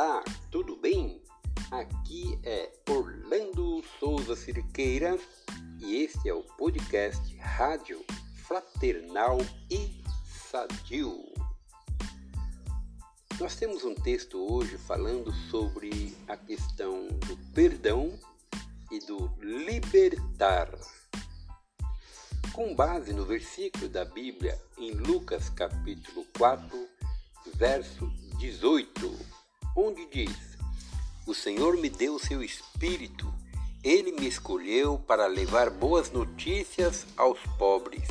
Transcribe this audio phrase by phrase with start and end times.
[0.00, 1.20] Olá, tudo bem?
[1.72, 5.18] Aqui é Orlando Souza Cirqueira
[5.80, 8.04] e este é o podcast Rádio
[8.46, 9.38] Fraternal
[9.68, 11.24] e Sadio.
[13.40, 18.16] Nós temos um texto hoje falando sobre a questão do perdão
[18.92, 20.70] e do libertar.
[22.52, 26.88] Com base no versículo da Bíblia em Lucas capítulo 4,
[27.56, 28.06] verso
[28.38, 29.37] 18,
[29.78, 30.36] onde diz:
[31.24, 33.32] O Senhor me deu seu espírito,
[33.84, 38.08] ele me escolheu para levar boas notícias aos pobres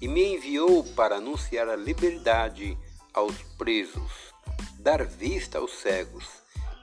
[0.00, 2.76] e me enviou para anunciar a liberdade
[3.14, 4.12] aos presos,
[4.80, 6.26] dar vista aos cegos,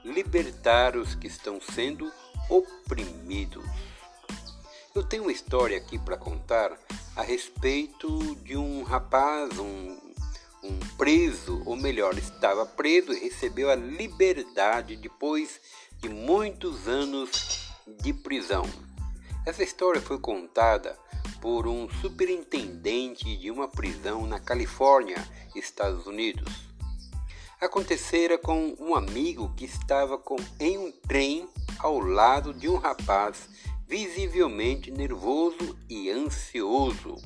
[0.02, 2.10] libertar os que estão sendo
[2.48, 3.64] oprimidos.
[4.94, 6.78] Eu tenho uma história aqui para contar
[7.14, 9.98] a respeito de um rapaz, um,
[10.64, 15.60] um preso, ou melhor, estava preso e recebeu a liberdade depois
[15.98, 17.68] de muitos anos
[18.00, 18.64] de prisão.
[19.46, 20.98] Essa história foi contada
[21.40, 25.22] por um superintendente de uma prisão na Califórnia,
[25.54, 26.50] Estados Unidos.
[27.60, 31.46] Acontecera com um amigo que estava com, em um trem
[31.78, 33.48] ao lado de um rapaz
[33.86, 37.16] visivelmente nervoso e ansioso.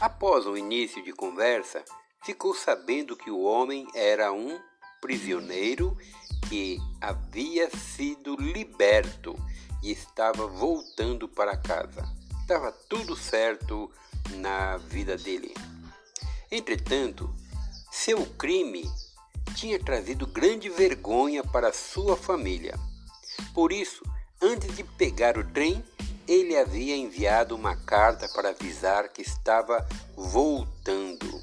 [0.00, 1.84] Após o início de conversa,
[2.24, 4.58] ficou sabendo que o homem era um
[5.00, 5.96] prisioneiro
[6.48, 9.34] que havia sido liberto
[9.82, 12.04] e estava voltando para casa.
[12.40, 13.90] Estava tudo certo
[14.36, 15.54] na vida dele.
[16.50, 17.34] Entretanto,
[17.90, 18.84] seu crime
[19.54, 22.74] tinha trazido grande vergonha para sua família.
[23.54, 24.02] Por isso,
[24.46, 25.82] Antes de pegar o trem,
[26.28, 31.40] ele havia enviado uma carta para avisar que estava voltando.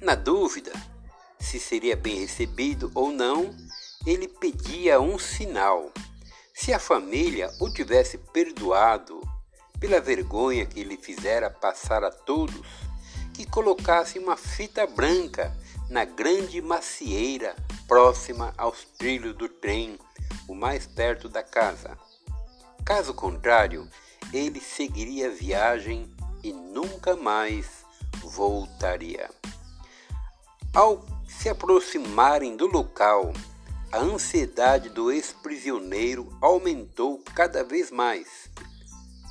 [0.00, 0.72] Na dúvida
[1.38, 3.54] se seria bem recebido ou não,
[4.06, 5.92] ele pedia um sinal.
[6.54, 9.20] Se a família o tivesse perdoado
[9.78, 12.66] pela vergonha que ele fizera passar a todos,
[13.34, 15.56] que colocasse uma fita branca
[15.90, 17.54] na grande macieira
[17.86, 19.98] próxima aos trilhos do trem
[20.48, 21.96] o mais perto da casa.
[22.84, 23.88] Caso contrário,
[24.32, 26.10] ele seguiria a viagem
[26.42, 27.84] e nunca mais
[28.22, 29.28] voltaria.
[30.76, 33.32] Ao se aproximarem do local,
[33.90, 38.50] a ansiedade do ex-prisioneiro aumentou cada vez mais,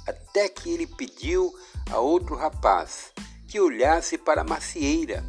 [0.08, 1.54] até que ele pediu
[1.92, 3.14] a outro rapaz
[3.48, 5.24] que olhasse para a macieira,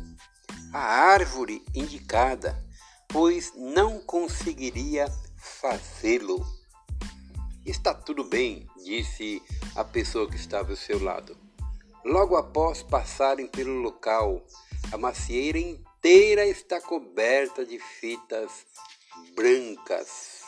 [0.72, 2.64] a árvore indicada,
[3.08, 6.42] pois não conseguiria fazê-lo.
[7.66, 9.42] Está tudo bem, disse
[9.74, 11.36] a pessoa que estava ao seu lado.
[12.02, 14.42] Logo após passarem pelo local,
[14.90, 15.58] a macieira
[16.06, 18.64] inteira está coberta de fitas
[19.34, 20.42] brancas.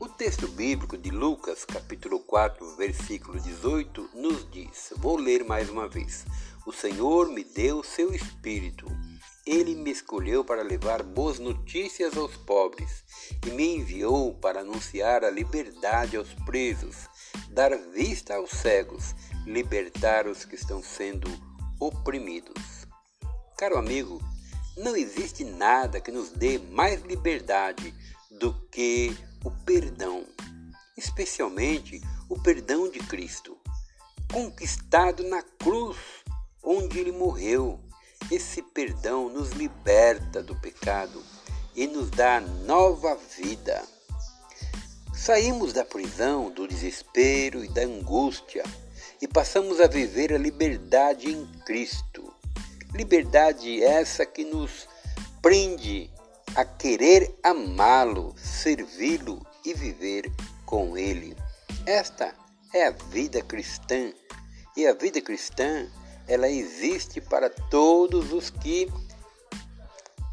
[0.00, 5.86] O texto bíblico de Lucas, capítulo 4, versículo 18, nos diz: Vou ler mais uma
[5.86, 6.24] vez.
[6.66, 8.84] O Senhor me deu seu espírito
[9.46, 13.02] ele me escolheu para levar boas notícias aos pobres
[13.46, 17.08] e me enviou para anunciar a liberdade aos presos,
[17.48, 19.14] dar vista aos cegos,
[19.46, 21.30] libertar os que estão sendo
[21.80, 22.77] oprimidos.
[23.58, 24.22] Caro amigo,
[24.76, 27.92] não existe nada que nos dê mais liberdade
[28.30, 29.12] do que
[29.44, 30.24] o perdão,
[30.96, 33.58] especialmente o perdão de Cristo,
[34.32, 35.96] conquistado na cruz
[36.62, 37.80] onde ele morreu
[38.30, 41.20] esse perdão nos liberta do pecado
[41.74, 43.82] e nos dá nova vida.
[45.12, 48.62] Saímos da prisão, do desespero e da angústia
[49.20, 52.27] e passamos a viver a liberdade em Cristo.
[52.94, 54.88] Liberdade essa que nos
[55.42, 56.10] prende
[56.54, 60.32] a querer amá-lo, servi-lo e viver
[60.64, 61.36] com ele.
[61.86, 62.34] Esta
[62.72, 64.12] é a vida cristã.
[64.76, 65.86] E a vida cristã
[66.26, 68.90] ela existe para todos os que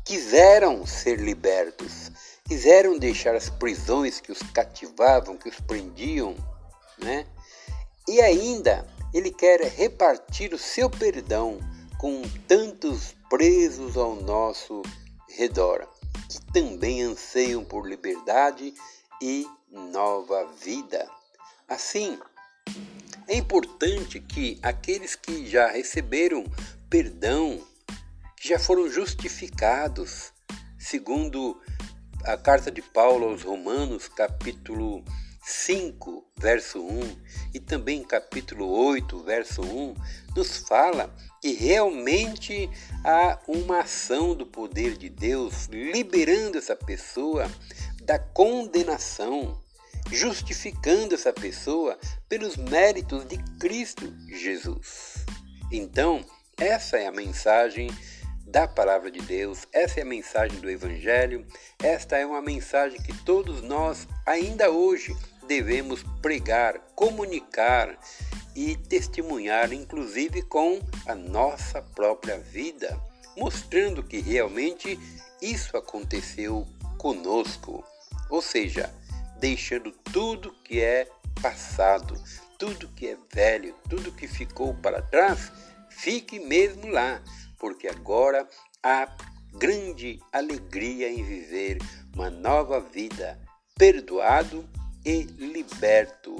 [0.04, 2.12] quiseram ser libertos,
[2.48, 6.36] quiseram deixar as prisões que os cativavam, que os prendiam,
[6.98, 7.26] né?
[8.08, 11.60] E ainda ele quer repartir o seu perdão
[11.98, 14.82] com tantos presos ao nosso
[15.30, 15.88] redor,
[16.30, 18.74] que também anseiam por liberdade
[19.22, 21.10] e nova vida.
[21.68, 22.18] Assim,
[23.28, 26.46] é importante que aqueles que já receberam
[26.90, 27.62] perdão,
[28.38, 30.32] que já foram justificados,
[30.78, 31.60] segundo
[32.24, 35.04] a carta de Paulo aos Romanos, capítulo
[35.48, 37.18] 5, verso 1
[37.54, 39.96] e também capítulo 8, verso 1,
[40.36, 42.68] nos fala que realmente
[43.04, 47.48] há uma ação do poder de Deus liberando essa pessoa
[48.02, 49.62] da condenação,
[50.12, 51.96] justificando essa pessoa
[52.28, 55.26] pelos méritos de Cristo Jesus.
[55.72, 56.26] Então,
[56.58, 57.92] essa é a mensagem
[58.48, 61.46] da palavra de Deus, essa é a mensagem do Evangelho,
[61.78, 65.16] esta é uma mensagem que todos nós, ainda hoje,
[65.48, 67.98] devemos pregar, comunicar
[68.56, 73.00] e testemunhar, inclusive com a nossa própria vida,
[73.38, 75.00] mostrando que realmente
[75.42, 76.66] isso aconteceu
[76.98, 77.84] conosco.
[78.30, 78.94] Ou seja,
[79.40, 81.10] deixando tudo que é
[81.42, 82.16] passado,
[82.58, 85.52] tudo que é velho, tudo que ficou para trás,
[85.90, 87.22] fique mesmo lá,
[87.60, 88.48] porque agora
[88.82, 89.08] há
[89.54, 91.78] grande alegria em viver
[92.14, 93.40] uma nova vida,
[93.78, 94.68] perdoado
[95.06, 96.36] e liberto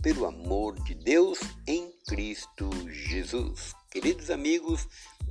[0.00, 3.74] pelo amor de Deus em Cristo Jesus.
[3.90, 4.86] Queridos amigos,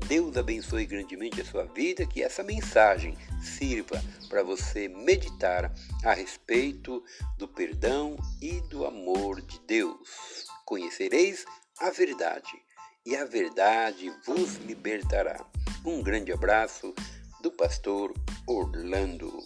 [0.07, 7.03] Deus abençoe grandemente a sua vida, que essa mensagem sirva para você meditar a respeito
[7.37, 10.45] do perdão e do amor de Deus.
[10.65, 11.45] Conhecereis
[11.79, 12.51] a verdade,
[13.05, 15.45] e a verdade vos libertará.
[15.85, 16.93] Um grande abraço
[17.41, 18.13] do pastor
[18.47, 19.43] Orlando.